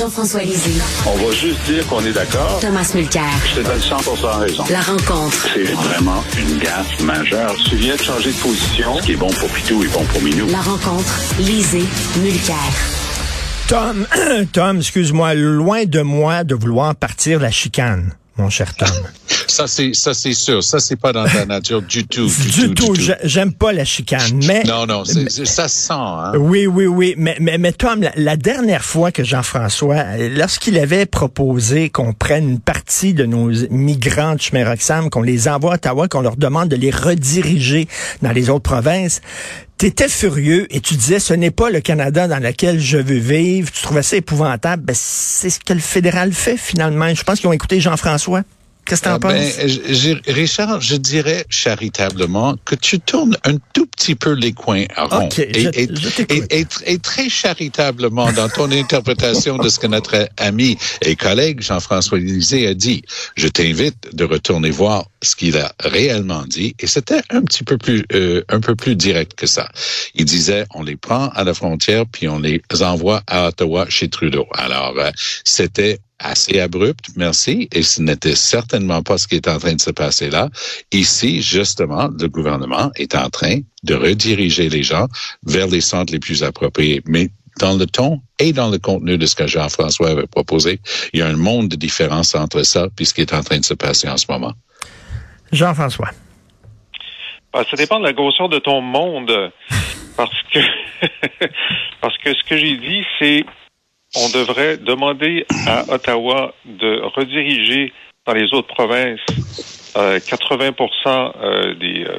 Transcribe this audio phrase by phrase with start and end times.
[0.00, 2.58] Jean-François Lisée, On va juste dire qu'on est d'accord.
[2.58, 3.22] Thomas Mulcair.
[3.50, 3.96] Je te donne 100
[4.38, 4.64] raison.
[4.70, 5.46] La rencontre.
[5.54, 7.54] C'est vraiment une gaffe majeure.
[7.68, 8.96] Tu viens de changer de position.
[8.96, 10.46] Ce qui est bon pour Pitou est bon pour Minou.
[10.46, 11.12] La rencontre.
[11.38, 11.84] Lisée,
[12.22, 12.56] Mulcair.
[13.68, 14.06] Tom,
[14.52, 18.88] Tom, excuse-moi, loin de moi de vouloir partir la chicane, mon cher Tom.
[19.46, 20.62] Ça, c'est, ça, c'est sûr.
[20.62, 22.28] Ça, c'est pas dans ta nature du tout.
[22.54, 24.62] Du, du tout, j'ai- j'aime pas la chicane, mais...
[24.62, 26.32] Non, non, ça se sent, hein.
[26.38, 27.14] Oui, oui, oui.
[27.18, 30.04] Mais, mais, mais Tom, la, la dernière fois que Jean-François,
[30.36, 35.48] lorsqu'il avait proposé qu'on prenne une partie de nos migrants de chemin Roxham, qu'on les
[35.48, 37.88] envoie à Ottawa, qu'on leur demande de les rediriger
[38.22, 39.20] dans les autres provinces,
[39.80, 43.72] T'étais furieux et tu disais ce n'est pas le Canada dans lequel je veux vivre.
[43.72, 44.82] Tu trouvais ça épouvantable.
[44.82, 47.14] Ben, c'est ce que le fédéral fait finalement.
[47.14, 48.42] Je pense qu'ils ont écouté Jean-François.
[48.90, 50.20] Qu'est-ce que Ah, ben, penses?
[50.26, 55.26] Richard, je dirais charitablement que tu tournes un tout petit peu les coins ronds.
[55.26, 56.46] Ok, et, je- et- je t'écoute.
[56.52, 61.14] et- et tr- et très charitablement dans ton interprétation de ce que notre ami et
[61.16, 63.02] collègue Jean-François Lisée a dit.
[63.36, 66.74] Je t'invite de retourner voir ce qu'il a réellement dit.
[66.80, 69.68] Et c'était un petit peu plus, euh, un peu plus direct que ça.
[70.16, 74.08] Il disait, on les prend à la frontière puis on les envoie à Ottawa chez
[74.08, 74.46] Trudeau.
[74.54, 75.10] Alors, euh,
[75.44, 79.80] c'était assez abrupt, merci, et ce n'était certainement pas ce qui est en train de
[79.80, 80.48] se passer là.
[80.92, 85.08] Ici, justement, le gouvernement est en train de rediriger les gens
[85.44, 87.02] vers les centres les plus appropriés.
[87.06, 90.80] Mais dans le ton et dans le contenu de ce que Jean-François avait proposé,
[91.12, 93.58] il y a un monde de différence entre ça et ce qui est en train
[93.58, 94.52] de se passer en ce moment.
[95.52, 96.10] Jean-François.
[97.52, 99.32] Ben, ça dépend de la grosseur de ton monde.
[100.16, 100.58] Parce que,
[102.00, 103.44] parce que ce que j'ai dit, c'est
[104.16, 107.92] on devrait demander à Ottawa de rediriger
[108.26, 109.20] dans les autres provinces
[109.96, 110.72] euh, 80
[111.06, 112.18] euh, des, euh,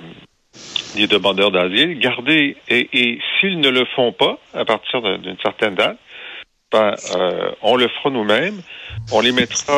[0.95, 5.75] des demandeurs d'asile, garder, et, et s'ils ne le font pas à partir d'une certaine
[5.75, 5.97] date,
[6.71, 8.61] ben, euh, on le fera nous-mêmes.
[9.11, 9.77] On les mettra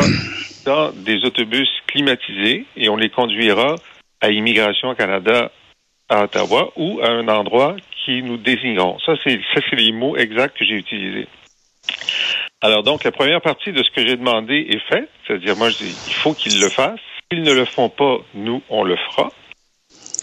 [0.65, 3.75] dans des autobus climatisés et on les conduira
[4.21, 5.51] à Immigration Canada
[6.09, 7.75] à Ottawa ou à un endroit
[8.05, 8.99] qui nous désigneront.
[9.05, 9.39] Ça, c'est
[9.75, 11.27] les mots exacts que j'ai utilisés.
[12.61, 15.77] Alors donc, la première partie de ce que j'ai demandé est faite, c'est-à-dire moi je
[15.77, 16.99] dis, il faut qu'ils le fassent.
[17.31, 19.31] S'ils ne le font pas, nous on le fera.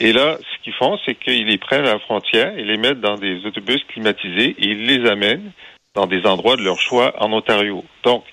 [0.00, 3.00] Et là, ce qu'ils font, c'est qu'ils les prennent à la frontière, ils les mettent
[3.00, 5.52] dans des autobus climatisés et ils les amènent
[5.94, 7.84] dans des endroits de leur choix en Ontario.
[8.04, 8.24] Donc,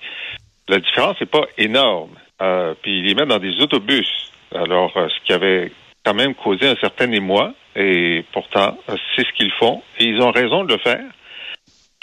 [0.68, 2.12] la différence n'est pas énorme.
[2.40, 4.08] Euh, puis ils les mettent dans des autobus.
[4.54, 5.72] Alors, euh, ce qui avait
[6.04, 8.78] quand même causé un certain émoi, et pourtant,
[9.14, 11.04] c'est ce qu'ils font, et ils ont raison de le faire.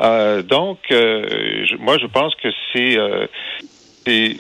[0.02, 3.28] Euh, donc, euh, je- moi, je pense que c'est euh,
[4.06, 4.36] c'est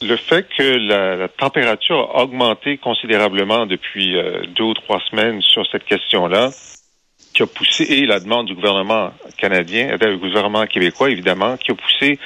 [0.00, 5.40] le fait que la, la température a augmenté considérablement depuis euh, deux ou trois semaines
[5.42, 6.50] sur cette question-là,
[7.34, 11.72] qui a poussé, et la demande du gouvernement canadien, euh, du gouvernement québécois, évidemment, qui
[11.72, 12.18] a poussé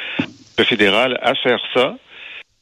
[0.59, 1.97] le fédéral à faire ça,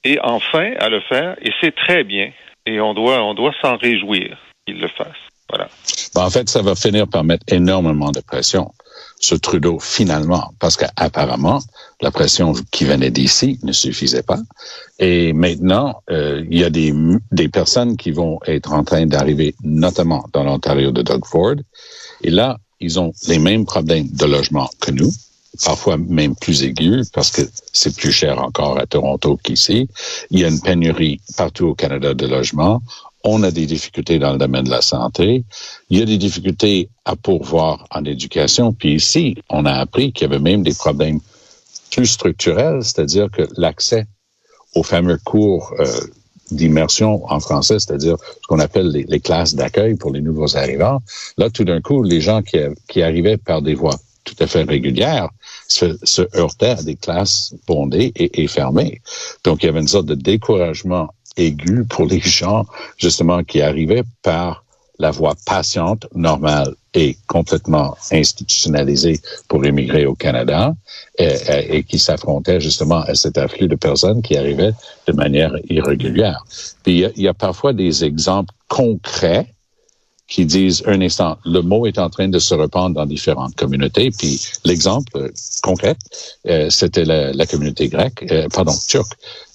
[0.05, 2.31] et enfin à le faire, et c'est très bien,
[2.67, 4.37] et on doit, on doit s'en réjouir
[4.67, 5.09] qu'il le fasse.
[5.49, 5.69] Voilà.
[6.15, 8.71] Ben, en fait, ça va finir par mettre énormément de pression
[9.19, 11.61] sur Trudeau finalement, parce qu'apparemment,
[12.01, 14.41] la pression qui venait d'ici ne suffisait pas.
[14.99, 16.95] Et maintenant, euh, il y a des,
[17.31, 21.57] des personnes qui vont être en train d'arriver, notamment dans l'Ontario de Doug Ford.
[22.23, 25.13] Et là, ils ont les mêmes problèmes de logement que nous,
[25.65, 27.43] parfois même plus aigus, parce que
[27.73, 29.89] c'est plus cher encore à Toronto qu'ici.
[30.31, 32.83] Il y a une pénurie partout au Canada de logements.
[33.23, 35.45] On a des difficultés dans le domaine de la santé.
[35.91, 38.73] Il y a des difficultés à pourvoir en éducation.
[38.73, 41.21] Puis ici, on a appris qu'il y avait même des problèmes
[41.91, 44.07] plus structurels, c'est-à-dire que l'accès
[44.75, 45.87] aux fameux cours euh,
[46.51, 51.01] d'immersion en français, c'est-à-dire ce qu'on appelle les, classes d'accueil pour les nouveaux arrivants.
[51.37, 55.31] Là, tout d'un coup, les gens qui, arrivaient par des voies tout à fait régulières
[55.67, 59.01] se, se heurtaient à des classes bondées et, et fermées.
[59.45, 61.09] Donc, il y avait une sorte de découragement
[61.41, 62.67] aigu pour les gens,
[62.97, 64.65] justement, qui arrivaient par
[64.99, 70.75] la voie patiente, normale et complètement institutionnalisée pour immigrer au Canada
[71.19, 74.73] et, qui s'affrontait justement à cet afflux de personnes qui arrivaient
[75.07, 76.45] de manière irrégulière.
[76.83, 79.47] Puis il y a parfois des exemples concrets
[80.31, 84.11] qui disent un instant, le mot est en train de se répandre dans différentes communautés.
[84.17, 85.31] Puis l'exemple
[85.63, 85.97] concret,
[86.49, 89.13] euh, c'était la, la, communauté grecque, euh, pardon, turque,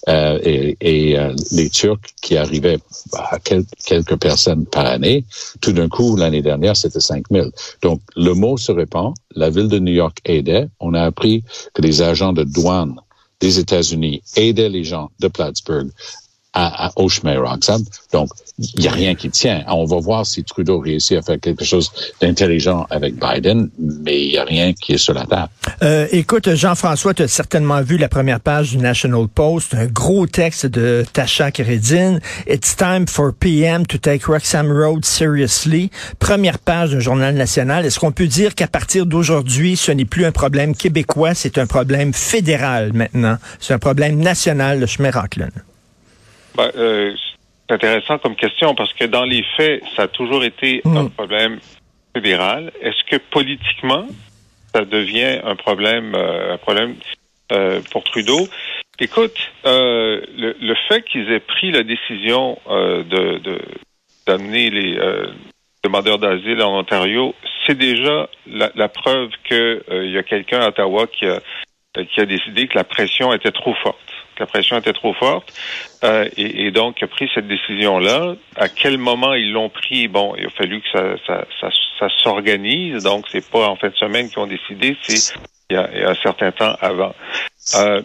[0.08, 2.78] euh, et, et euh, les Turcs qui arrivaient
[3.14, 5.24] à quel, quelques personnes par année.
[5.62, 7.50] Tout d'un coup, l'année dernière, c'était 5000.
[7.80, 9.14] Donc le mot se répand.
[9.34, 10.68] La ville de New York aidait.
[10.78, 11.42] On a appris
[11.72, 12.96] que les agents de douane
[13.40, 15.88] des États-Unis aidaient les gens de Plattsburgh
[16.56, 17.84] à, à, Roxham.
[18.12, 19.62] Donc, il n'y a rien qui tient.
[19.68, 21.92] On va voir si Trudeau réussit à faire quelque chose
[22.22, 25.50] d'intelligent avec Biden, mais il n'y a rien qui est sur la table.
[25.82, 30.26] Euh, écoute, Jean-François, tu as certainement vu la première page du National Post, un gros
[30.26, 32.18] texte de Tasha Keredin.
[32.46, 35.90] It's time for PM to take Roxham Road seriously.
[36.18, 37.84] Première page d'un journal national.
[37.84, 41.66] Est-ce qu'on peut dire qu'à partir d'aujourd'hui, ce n'est plus un problème québécois, c'est un
[41.66, 43.36] problème fédéral maintenant.
[43.60, 45.52] C'est un problème national, le chemin Rockland.
[46.56, 47.14] Ben, euh,
[47.68, 50.96] c'est intéressant comme question parce que dans les faits, ça a toujours été mmh.
[50.96, 51.58] un problème
[52.14, 52.72] fédéral.
[52.80, 54.06] Est-ce que politiquement,
[54.74, 56.94] ça devient un problème, euh, un problème
[57.52, 58.48] euh, pour Trudeau?
[58.98, 59.36] Écoute,
[59.66, 63.60] euh, le, le, fait qu'ils aient pris la décision euh, de
[64.26, 65.26] d'amener les euh,
[65.84, 71.06] demandeurs d'asile en Ontario, c'est déjà la, la, preuve qu'il y a quelqu'un à Ottawa
[71.06, 71.40] qui a,
[72.06, 75.52] qui a décidé que la pression était trop forte la pression était trop forte
[76.04, 78.34] euh, et, et, donc a pris cette décision-là.
[78.56, 80.08] À quel moment ils l'ont pris?
[80.08, 81.68] Bon, il a fallu que ça, ça, ça,
[81.98, 83.02] ça s'organise.
[83.02, 85.34] Donc c'est pas en fin de semaine qu'ils ont décidé, c'est
[85.70, 87.14] il y a, il y a un certain temps avant.
[87.74, 88.02] Euh,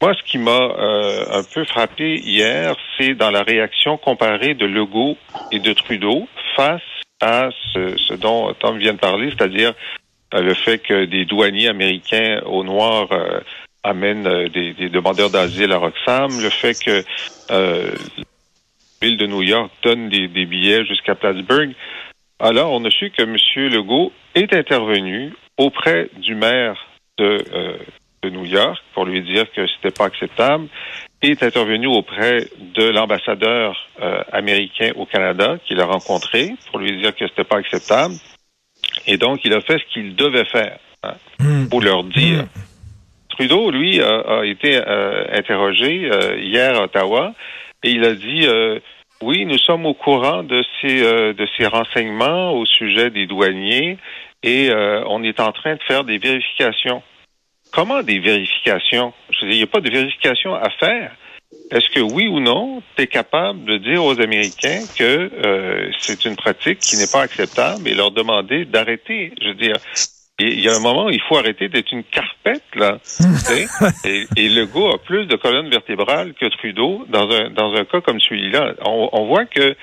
[0.00, 4.64] moi, ce qui m'a euh, un peu frappé hier, c'est dans la réaction comparée de
[4.64, 5.16] Legault
[5.50, 6.82] et de Trudeau face
[7.20, 9.74] à ce, ce dont Tom vient de parler, c'est-à-dire
[10.34, 13.40] euh, le fait que des douaniers américains au noir euh,
[13.82, 17.04] amène euh, des, des, demandeurs d'asile à Roxham, le fait que
[17.50, 17.90] euh,
[19.00, 21.74] la ville de New York donne des, des billets jusqu'à Plattsburgh.
[22.40, 23.36] Alors, on a su que M.
[23.72, 26.76] Legault est intervenu auprès du maire
[27.18, 27.76] de, euh,
[28.22, 30.68] de New York pour lui dire que c'était pas acceptable,
[31.20, 37.14] est intervenu auprès de l'ambassadeur euh, américain au Canada qu'il a rencontré pour lui dire
[37.14, 38.14] que c'était pas acceptable.
[39.06, 41.68] Et donc, il a fait ce qu'il devait faire hein, mmh.
[41.68, 42.67] pour leur dire mmh.
[43.38, 47.34] Trudeau, lui, a, a été euh, interrogé euh, hier à Ottawa
[47.84, 48.80] et il a dit euh,
[49.22, 53.98] oui, nous sommes au courant de ces de ces renseignements au sujet des douaniers
[54.42, 54.70] et
[55.06, 57.02] on est en train de faire des vérifications.
[57.72, 59.12] Comment des vérifications?
[59.30, 61.12] Je veux dire, il n'y a pas de vérification à faire.
[61.72, 66.24] Est-ce que oui ou non, tu es capable de dire aux Américains que euh, c'est
[66.24, 69.32] une pratique qui n'est pas acceptable et leur demander d'arrêter?
[69.42, 69.76] Je veux dire,
[70.38, 72.98] il y a un moment où il faut arrêter d'être une carpette, là.
[74.04, 78.00] et, et Legault a plus de colonnes vertébrales que Trudeau dans un, dans un cas
[78.00, 78.74] comme celui-là.
[78.84, 79.74] On, on, voit que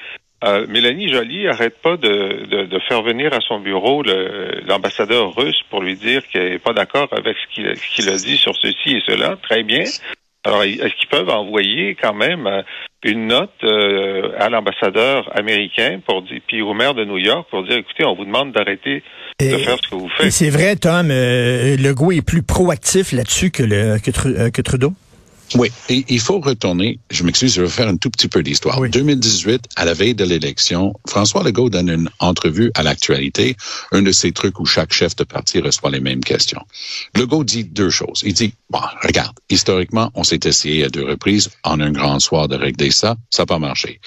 [0.46, 4.04] euh, Mélanie Joly arrête pas de, de, de, faire venir à son bureau
[4.66, 8.38] l'ambassadeur russe pour lui dire qu'elle n'est pas d'accord avec ce qu'il qu a dit
[8.38, 9.38] sur ceci et cela.
[9.42, 9.84] Très bien.
[10.46, 12.62] Alors, est-ce qu'ils peuvent envoyer quand même euh,
[13.04, 17.64] une note euh, à l'ambassadeur américain pour dire, puis au maire de New York pour
[17.64, 19.04] dire, écoutez, on vous demande d'arrêter
[19.40, 20.32] de faire ce que vous faites?
[20.32, 24.94] C'est vrai, Tom, euh, Legault est plus proactif là-dessus que, le, que, euh, que Trudeau?
[25.54, 28.80] Oui, et il faut retourner, je m'excuse, je vais faire un tout petit peu d'histoire.
[28.80, 28.90] Oui.
[28.90, 33.56] 2018, à la veille de l'élection, François Legault donne une entrevue à l'actualité,
[33.92, 36.62] un de ces trucs où chaque chef de parti reçoit les mêmes questions.
[37.16, 38.22] Legault dit deux choses.
[38.26, 42.48] Il dit, bon, regarde, historiquement, on s'est essayé à deux reprises en un grand soir
[42.48, 44.00] de régler ça, ça n'a pas marché.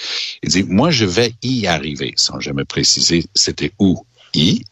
[0.42, 4.04] Il dit, moi, je vais y arriver, sans jamais préciser c'était où
[4.34, 4.62] y.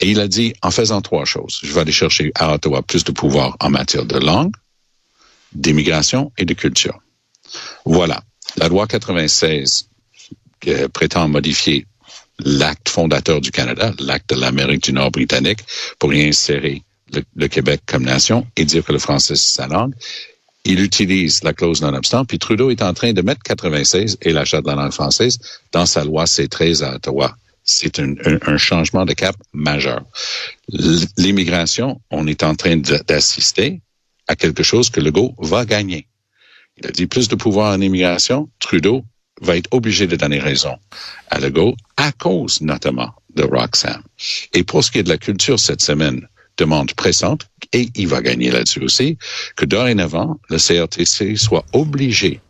[0.00, 3.04] Et il a dit, en faisant trois choses, je vais aller chercher à Ottawa plus
[3.04, 4.52] de pouvoir en matière de langue,
[5.54, 6.98] d'immigration et de culture.
[7.84, 8.22] Voilà.
[8.56, 9.88] La loi 96
[10.68, 11.86] euh, prétend modifier
[12.38, 15.60] l'acte fondateur du Canada, l'acte de l'Amérique du Nord britannique,
[15.98, 16.82] pour y insérer
[17.34, 19.94] le, Québec comme nation et dire que le français c'est sa langue.
[20.64, 24.60] Il utilise la clause non-obstant, puis Trudeau est en train de mettre 96 et l'achat
[24.60, 25.38] de la langue française
[25.72, 27.34] dans sa loi C13 à Ottawa.
[27.64, 28.14] C'est un,
[28.46, 30.02] un, changement de cap majeur.
[31.16, 33.80] L'immigration, on est en train d'assister
[34.28, 36.06] à quelque chose que Legault va gagner.
[36.76, 38.48] Il a dit plus de pouvoir en immigration.
[38.58, 39.04] Trudeau
[39.40, 40.76] va être obligé de donner raison
[41.28, 44.02] à Legault à cause notamment de Roxham.
[44.52, 46.26] Et pour ce qui est de la culture cette semaine,
[46.56, 49.18] demande pressante, et il va gagner là-dessus aussi,
[49.56, 52.40] que dorénavant, le CRTC soit obligé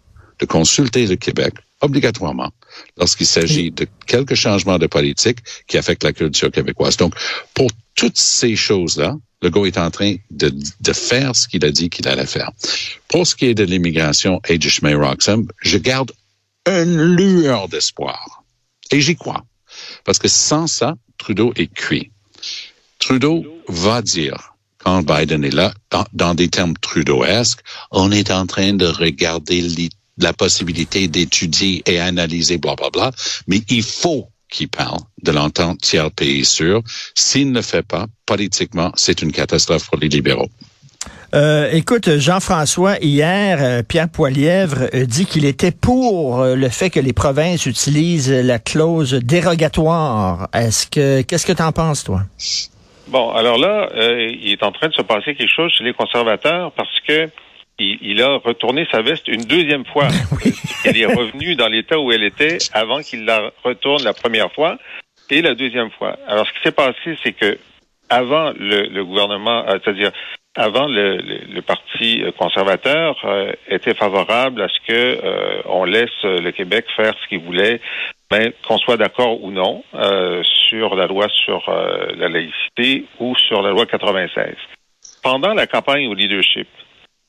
[0.41, 2.51] de consulter le Québec obligatoirement
[2.97, 6.97] lorsqu'il s'agit de quelques changements de politique qui affectent la culture québécoise.
[6.97, 7.15] Donc,
[7.55, 11.71] pour toutes ces choses-là, le gars est en train de, de faire ce qu'il a
[11.71, 12.51] dit qu'il allait faire.
[13.09, 16.13] Pour ce qui est de l'immigration et du chemin Roxham, je garde
[16.67, 18.45] une lueur d'espoir.
[18.91, 19.45] Et j'y crois.
[20.05, 22.11] Parce que sans ça, Trudeau est cuit.
[22.99, 28.47] Trudeau va dire, quand Biden est là, dans, dans des termes Trudeauesques, on est en
[28.47, 29.67] train de regarder
[30.19, 33.11] la possibilité d'étudier et analyser, bla, bla, bla.
[33.47, 36.83] Mais il faut qu'il parle de l'entente tiers pays sûr.
[37.15, 40.51] S'il ne le fait pas, politiquement, c'est une catastrophe pour les libéraux.
[41.35, 46.91] Euh, écoute, Jean-François, hier, euh, Pierre Poilièvre euh, dit qu'il était pour euh, le fait
[46.91, 50.49] que les provinces utilisent la clause dérogatoire.
[50.53, 52.21] Est-ce que qu'est-ce que tu en penses, toi?
[53.09, 56.71] Bon, alors là, il est en train de se passer quelque chose chez les conservateurs
[56.73, 57.29] parce que
[57.79, 60.09] il, a retourné sa veste une deuxième fois.
[60.85, 64.79] elle est revenue dans l'état où elle était avant qu'il la retourne la première fois
[65.31, 66.19] et la deuxième fois.
[66.27, 67.59] Alors, ce qui s'est passé, c'est que
[68.11, 70.13] avant le, gouvernement, euh, c'est-à-dire
[70.55, 76.85] avant le, le, parti conservateur euh, était favorable à ce que euh, laisse le Québec
[76.95, 77.81] faire ce qu'il voulait,
[78.31, 79.83] mais qu'on soit d'accord ou non
[80.45, 84.55] sur la loi sur la laïcité ou sur la loi 96.
[85.23, 86.69] Pendant la campagne au leadership,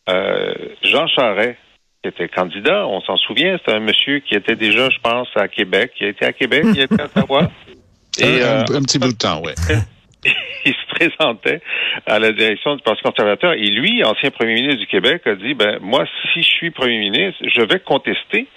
[0.10, 1.58] euh, Jean Charest,
[2.02, 5.48] qui était candidat, on s'en souvient, c'est un monsieur qui était déjà, je pense, à
[5.48, 7.50] Québec, qui a été à Québec, qui était à Ottawa.
[8.20, 9.54] Et, un, euh, petit bout de temps, oui.
[10.66, 11.62] il se présentait
[12.06, 15.56] à la direction du Parti conservateur et lui, ancien premier ministre du Québec, a dit
[15.56, 18.48] ben moi, si je suis premier ministre, je vais contester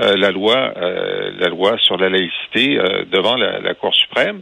[0.00, 2.78] euh, la loi, la loi sur la laïcité
[3.12, 4.40] devant la, la, Cour suprême.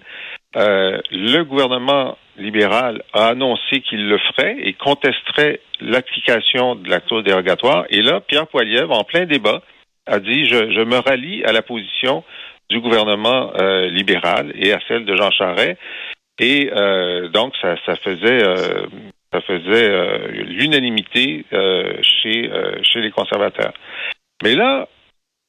[0.55, 7.85] Le gouvernement libéral a annoncé qu'il le ferait et contesterait l'application de la clause dérogatoire.
[7.91, 9.63] Et là, Pierre Poilievre, en plein débat,
[10.07, 12.25] a dit je, je me rallie à la position
[12.71, 15.79] du gouvernement euh, libéral et à celle de Jean Charest.
[16.39, 18.87] Et euh, donc, ça, ça faisait euh,
[19.33, 21.45] ça faisait l'unanimité
[22.03, 22.51] chez
[22.83, 23.73] chez les conservateurs.
[24.43, 24.89] Mais là,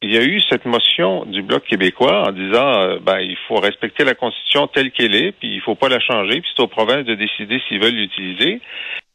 [0.01, 3.57] il y a eu cette motion du Bloc québécois en disant euh, ben il faut
[3.57, 6.67] respecter la Constitution telle qu'elle est, puis il faut pas la changer, puis c'est aux
[6.67, 8.61] provinces de décider s'ils veulent l'utiliser.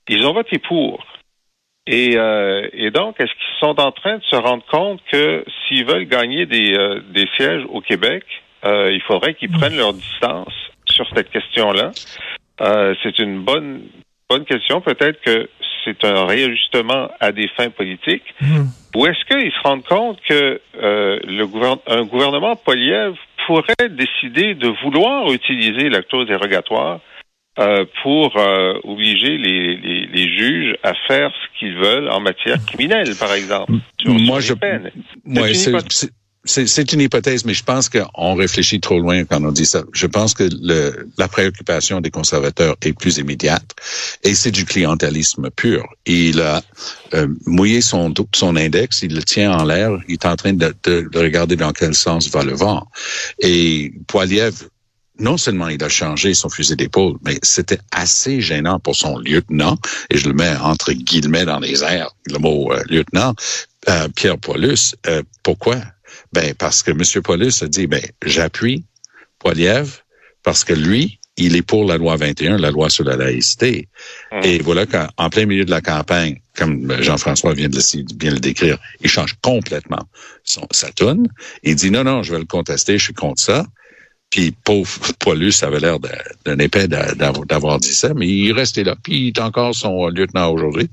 [0.08, 1.04] Ils ont voté pour.
[1.88, 5.84] Et, euh, et donc, est-ce qu'ils sont en train de se rendre compte que s'ils
[5.84, 8.24] veulent gagner des, euh, des sièges au Québec,
[8.64, 10.52] il faudrait qu'ils prennent leur distance
[10.86, 11.92] sur cette question-là?
[13.04, 13.82] c'est une bonne
[14.28, 14.80] bonne question.
[14.80, 15.48] Peut-être que
[15.84, 18.34] c'est un réajustement à des fins politiques.
[18.40, 18.64] Mmh.
[18.96, 21.46] Ou est-ce qu'ils se rendent compte que euh, le
[21.86, 23.14] un gouvernement Poliev
[23.46, 27.00] pourrait décider de vouloir utiliser la clause dérogatoire
[27.58, 32.58] euh, pour euh, obliger les, les, les, juges à faire ce qu'ils veulent en matière
[32.66, 33.72] criminelle, par exemple.
[34.04, 34.52] Moi, je,
[35.24, 36.10] moi, c'est
[36.46, 39.82] c'est une hypothèse, mais je pense qu'on réfléchit trop loin quand on dit ça.
[39.92, 43.74] Je pense que le, la préoccupation des conservateurs est plus immédiate
[44.22, 45.86] et c'est du clientélisme pur.
[46.06, 46.62] Il a
[47.14, 50.74] euh, mouillé son, son index, il le tient en l'air, il est en train de,
[50.84, 52.86] de, regarder dans quel sens va le vent.
[53.40, 54.68] Et Poiliev,
[55.18, 59.76] non seulement il a changé son fusil d'épaule, mais c'était assez gênant pour son lieutenant,
[60.10, 63.34] et je le mets entre guillemets dans les airs, le mot euh, lieutenant,
[63.88, 64.94] euh, Pierre Paulus.
[65.42, 65.76] pourquoi?
[66.32, 67.22] Ben, parce que M.
[67.22, 68.84] Paulus a dit, ben, j'appuie
[69.38, 70.02] Poiliev
[70.42, 73.88] parce que lui, il est pour la loi 21, la loi sur la laïcité.
[74.32, 74.40] Hum.
[74.42, 78.40] Et voilà qu'en plein milieu de la campagne, comme Jean-François vient de le, bien le
[78.40, 80.08] décrire, il change complètement
[80.44, 81.28] son, sa toune.
[81.62, 83.66] Il dit non, non, je vais le contester, je suis contre ça.
[84.36, 85.96] Puis pauvre Paulus avait l'air
[86.44, 88.94] d'un épais d'avoir dit ça, mais il restait là.
[89.02, 90.90] Puis il est encore son lieutenant aujourd'hui.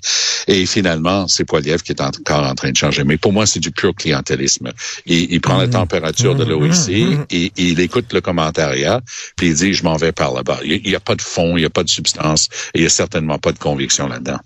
[0.48, 3.04] Et finalement, c'est Poiliev qui est encore en train de changer.
[3.04, 4.72] Mais pour moi, c'est du pur clientélisme.
[5.06, 5.72] Il, il prend la mmh.
[5.72, 6.50] température de mmh.
[6.50, 7.26] l'OIC, mmh.
[7.32, 9.02] et il écoute le commentariat,
[9.36, 10.60] puis il dit, je m'en vais par là-bas.
[10.64, 12.88] Il n'y a pas de fond, il n'y a pas de substance, et il n'y
[12.88, 14.40] a certainement pas de conviction là-dedans.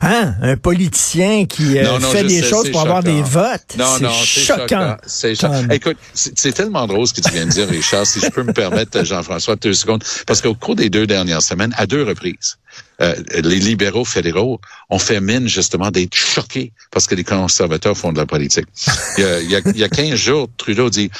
[0.00, 0.34] Hein?
[0.42, 3.76] Un politicien qui euh, fait des choses pour avoir des votes.
[3.78, 4.96] Non, non, c'est choquant.
[5.06, 5.68] C'est choquant.
[5.70, 8.06] Écoute, c'est tellement drôle ce que tu viens de dire, Richard.
[8.06, 11.86] Si je peux permettre, Jean-François, deux secondes, parce qu'au cours des deux dernières semaines, à
[11.86, 12.58] deux reprises,
[13.00, 18.12] euh, les libéraux fédéraux ont fait mine justement d'être choqués parce que les conservateurs font
[18.12, 18.66] de la politique.
[19.18, 21.10] Il y a, il il y a 15 jours, Trudeau dit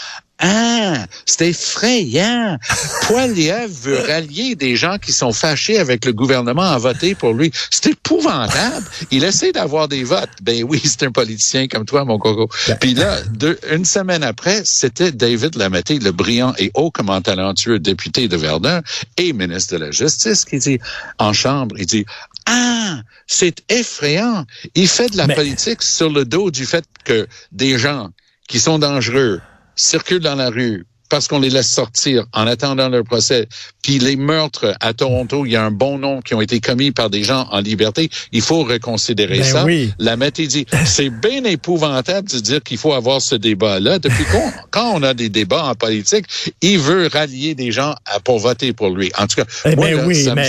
[0.44, 2.58] ah, c'est effrayant.
[3.02, 7.52] Poiliev veut rallier des gens qui sont fâchés avec le gouvernement à voter pour lui.
[7.70, 8.84] C'est épouvantable.
[9.12, 10.30] Il essaie d'avoir des votes.
[10.42, 12.48] Ben oui, c'est un politicien comme toi, mon coco.
[12.66, 12.76] Ben.
[12.80, 18.26] Puis là, deux, une semaine après, c'était David Lametti, le brillant et hautement talentueux député
[18.26, 18.82] de Verdun
[19.18, 20.80] et ministre de la Justice, qui dit
[21.18, 22.04] en chambre, il dit
[22.46, 24.44] Ah, c'est effrayant.
[24.74, 28.10] Il fait de la Mais- politique sur le dos du fait que des gens
[28.48, 29.40] qui sont dangereux
[29.76, 33.46] circulent dans la rue parce qu'on les laisse sortir en attendant leur procès.
[33.82, 36.90] Puis les meurtres à Toronto, il y a un bon nombre qui ont été commis
[36.90, 38.08] par des gens en liberté.
[38.32, 39.64] Il faut reconsidérer Ben ça.
[39.66, 39.92] oui.
[39.98, 43.98] La dit, c'est bien épouvantable de dire qu'il faut avoir ce débat-là.
[43.98, 46.24] Depuis quand, quand on a des débats en politique,
[46.62, 49.12] il veut rallier des gens à, pour voter pour lui.
[49.18, 50.48] En tout cas, Eh moi, ben là, oui, ça mais-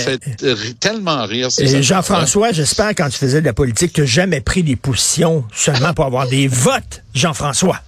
[0.56, 1.50] fait tellement rire.
[1.82, 5.92] Jean-François, j'espère quand tu faisais de la politique, tu n'as jamais pris des positions seulement
[5.92, 7.82] pour avoir des votes, Jean-François.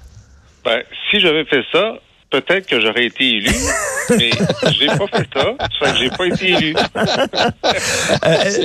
[0.66, 1.94] Ben, si j'avais fait ça,
[2.30, 3.50] peut-être que j'aurais été élu,
[4.11, 4.30] mais
[4.78, 6.75] j'ai pas fait ça, ça fait que j'ai pas été élu.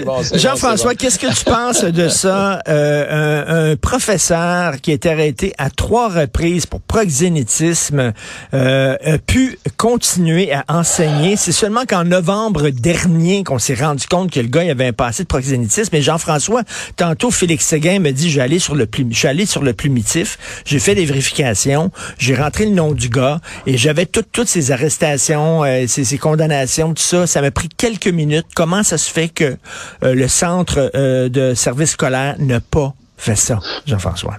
[0.06, 0.98] Bon, bon, Jean-François, bon.
[0.98, 2.60] qu'est-ce que tu penses de ça?
[2.68, 8.14] Euh, un, un professeur qui a été arrêté à trois reprises pour proxénétisme
[8.54, 11.36] euh, a pu continuer à enseigner.
[11.36, 14.94] C'est seulement qu'en novembre dernier qu'on s'est rendu compte que le gars il avait un
[14.94, 15.90] passé de proxénétisme.
[15.94, 16.62] Mais Jean-François,
[16.96, 20.38] tantôt Félix Séguin me dit, allé sur le plu- je suis allé sur le plumitif,
[20.66, 25.64] j'ai fait des vérifications, j'ai rentré le nom du gars et j'avais toutes ces arrestations,
[25.64, 27.28] euh, ces, condamnations, tout ça.
[27.28, 28.48] Ça m'a pris quelques minutes.
[28.56, 29.58] Comment ça se fait que
[30.04, 34.36] euh, le centre euh, de service scolaire n'a pas fait ça, Jean-François?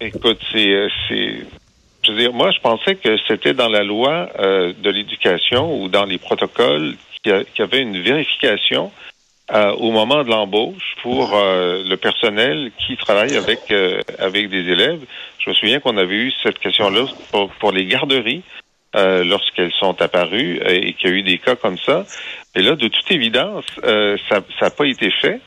[0.00, 5.80] Écoute, c'est, je veux dire, moi, je pensais que c'était dans la loi de l'éducation
[5.80, 8.90] ou dans les protocoles qu'il y, avait une vérification
[9.52, 13.72] au moment de l'embauche pour le personnel qui travaille avec
[14.18, 15.02] avec des élèves.
[15.44, 18.42] Je me souviens qu'on avait eu cette question-là pour, pour les garderies
[18.94, 22.04] euh, lorsqu'elles sont apparues euh, et qu'il y a eu des cas comme ça.
[22.54, 25.40] Et là, de toute évidence, euh, ça n'a pas été fait.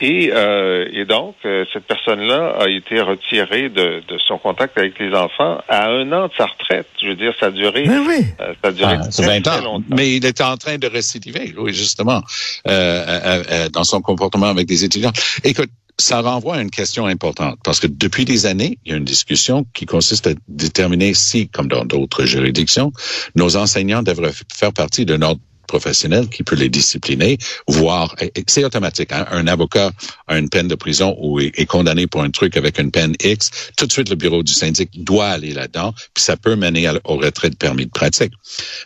[0.00, 4.98] Et, euh, et donc, euh, cette personne-là a été retirée de, de son contact avec
[4.98, 6.88] les enfants à un an de sa retraite.
[7.00, 8.24] Je veux dire, ça a duré, Ben oui.
[8.40, 9.62] euh, ça a duré Ah, très, 20 très ans.
[9.62, 9.84] longtemps.
[9.96, 12.22] Mais il est en train de récidiver, oui, justement,
[12.66, 15.12] euh, euh, euh, dans son comportement avec des étudiants.
[15.44, 18.98] Écoute, ça renvoie à une question importante, parce que depuis des années, il y a
[18.98, 22.92] une discussion qui consiste à déterminer si, comme dans d'autres juridictions,
[23.36, 28.14] nos enseignants devraient faire partie d'un ordre professionnel qui peut les discipliner, voire,
[28.46, 29.90] c'est automatique, hein, un avocat
[30.26, 33.50] a une peine de prison ou est, condamné pour un truc avec une peine X,
[33.76, 37.16] tout de suite le bureau du syndic doit aller là-dedans, puis ça peut mener au
[37.16, 38.32] retrait de permis de pratique.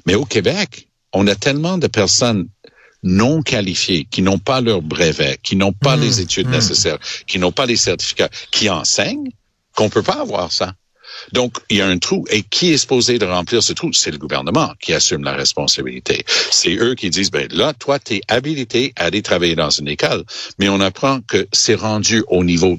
[0.06, 2.48] Mais au Québec, on a tellement de personnes
[3.02, 6.52] non qualifiées, qui n'ont pas leur brevet, qui n'ont pas Mmh, les études mmh.
[6.52, 9.30] nécessaires, qui n'ont pas les certificats, qui enseignent,
[9.74, 10.74] qu'on peut pas avoir ça.
[11.32, 12.24] Donc, il y a un trou.
[12.30, 13.92] Et qui est supposé de remplir ce trou?
[13.92, 16.24] C'est le gouvernement qui assume la responsabilité.
[16.50, 19.88] C'est eux qui disent, ben là, toi, tu es habilité à aller travailler dans une
[19.88, 20.24] école.
[20.58, 22.78] Mais on apprend que c'est rendu au niveau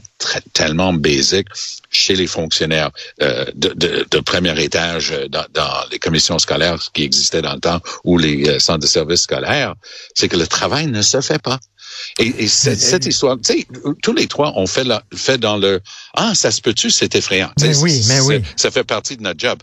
[0.53, 1.47] tellement basique
[1.89, 7.41] chez les fonctionnaires euh, de premier étage euh, dans, dans les commissions scolaires qui existaient
[7.41, 9.75] dans le temps ou les euh, centres de services scolaires,
[10.13, 11.59] c'est que le travail ne se fait pas.
[12.19, 13.67] Et, et cette, cette histoire, tu sais,
[14.01, 15.81] tous les trois ont fait, la, fait dans le
[16.13, 17.51] ah ça se peut-tu, c'est effrayant.
[17.61, 18.41] Mais oui, mais oui.
[18.55, 19.59] Ça fait partie de notre job.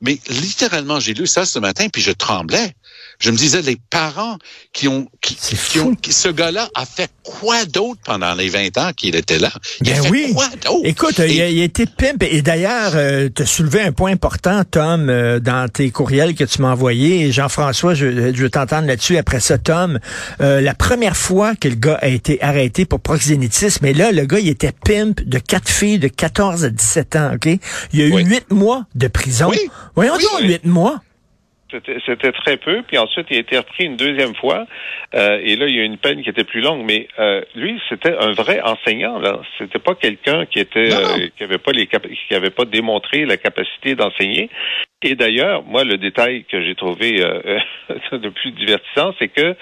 [0.00, 2.74] Mais littéralement, j'ai lu ça ce matin, puis je tremblais.
[3.18, 4.36] Je me disais, les parents
[4.72, 8.48] qui ont, qui, C'est qui ont, qui- ce gars-là a fait quoi d'autre pendant les
[8.48, 9.50] 20 ans qu'il était là?
[9.80, 10.32] Il a Ben fait oui.
[10.34, 10.80] quoi d'autre?
[10.84, 12.22] Écoute, Et- il, a, il a été pimp.
[12.22, 12.92] Et d'ailleurs,
[13.34, 17.32] tu as soulevé un point important, Tom, euh, dans tes courriels que tu m'as envoyés.
[17.32, 19.16] Jean-François, je, je veux t'entendre là-dessus.
[19.16, 19.98] Après ça, Tom,
[20.40, 24.24] euh, la première fois que le gars a été arrêté pour proxénétisme, et là, le
[24.26, 27.46] gars, il était pimp de quatre filles de 14 à 17 ans, OK?
[27.92, 28.24] Il y a eu Oui.
[28.24, 29.48] huit mois de prison.
[29.50, 29.58] Oui.
[29.94, 31.00] Voyons Oui, donc, huit mois.
[31.70, 34.66] C'était très peu, puis ensuite il a été repris une deuxième fois,
[35.14, 36.84] euh, et là il y a eu une peine qui était plus longue.
[36.84, 39.18] Mais euh, lui, c'était un vrai enseignant.
[39.18, 43.24] Là, c'était pas quelqu'un qui était euh, qui avait pas les qui avait pas démontré
[43.24, 44.48] la capacité d'enseigner.
[45.02, 47.58] Et d'ailleurs, moi, le détail que j'ai trouvé euh,
[48.12, 49.54] le plus divertissant, c'est que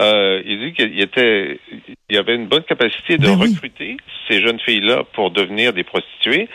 [0.00, 1.60] euh, il dit qu'il était,
[2.08, 3.52] il avait une bonne capacité de Ben oui.
[3.54, 3.96] recruter
[4.28, 6.48] ces jeunes filles-là pour devenir des prostituées.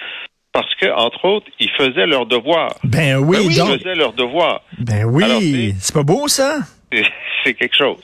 [0.56, 2.74] Parce que, entre autres, ils faisaient leur devoir.
[2.86, 3.78] Ben oui, ils donc.
[3.78, 4.62] faisaient leur devoir.
[4.80, 5.76] Ben oui.
[5.82, 6.60] C'est- pas beau, ça?
[7.44, 7.98] C'est- quelque chose.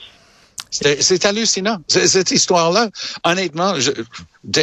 [0.70, 1.78] C'est hallucinant.
[1.88, 2.88] Cette histoire-là,
[3.24, 3.90] honnêtement, je,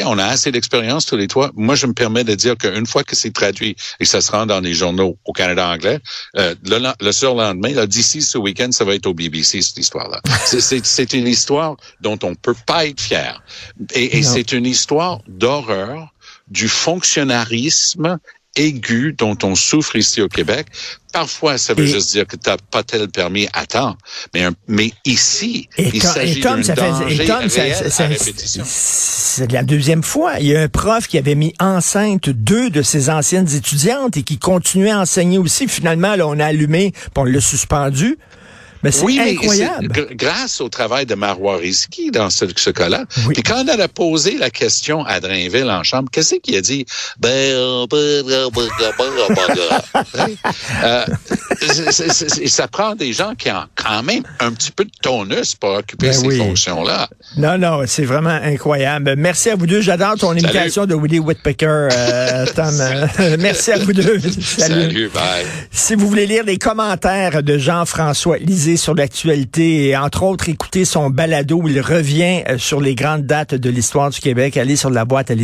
[0.06, 1.50] on a assez d'expérience tous les trois.
[1.56, 4.32] Moi, je me permets de dire qu'une fois que c'est traduit et que ça se
[4.32, 6.00] rend dans les journaux au Canada anglais,
[6.38, 10.22] euh, le, le surlendemain, là, d'ici ce week-end, ça va être au BBC, cette histoire-là.
[10.46, 13.42] C'est- une histoire dont on peut pas être fier.
[13.96, 16.14] Et, c'est une histoire d'horreur
[16.50, 18.18] du fonctionnarisme
[18.56, 20.68] aigu dont on souffre ici au Québec.
[21.14, 23.96] Parfois, ça veut Et- juste dire que tu n'as pas tel permis à temps.
[24.34, 27.74] Mais, mais ici, Et, il s'agit d'un ça fait, danger
[28.66, 30.40] c'est la deuxième fois.
[30.40, 34.24] Il y a un prof qui avait mis enceinte deux de ses anciennes étudiantes et
[34.24, 35.68] qui continuait à enseigner aussi.
[35.68, 38.18] Finalement, là, on a allumé, puis on l'a suspendu.
[38.84, 39.88] Mais c'est oui, incroyable.
[39.96, 43.04] Mais grâce au travail de Marois Risky dans ce, ce cas-là.
[43.28, 43.34] Oui.
[43.34, 46.86] Puis quand on a posé la question à Drainville en chambre, qu'est-ce qu'il a dit?
[47.20, 49.06] Ben, euh, ben, ben, ben, ben,
[51.62, 54.92] c'est- c'est- c'est- ça prend des gens qui ont quand même un petit peu de
[55.02, 56.38] tonus pour occuper Ben ces oui.
[56.38, 57.08] fonctions-là.
[57.38, 59.16] Non, non, c'est vraiment incroyable.
[59.18, 59.82] Merci à vous deux.
[59.82, 62.74] J'adore ton imitation de Willie Whitpecker, euh, Tom.
[63.40, 64.20] Merci à vous deux.
[64.20, 64.84] Salut.
[64.84, 65.46] Salut, bye.
[65.72, 70.86] Si vous voulez lire les commentaires de Jean-François Lisée sur l'actualité et entre autres écouter
[70.86, 74.76] son balado où il revient euh, sur les grandes dates de l'histoire du Québec, allez
[74.76, 75.36] sur la boîte à